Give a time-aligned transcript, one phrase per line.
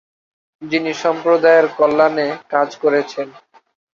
[0.61, 3.27] যিনি সম্প্রদায়ের কল্যাণে কাজ করেছেন।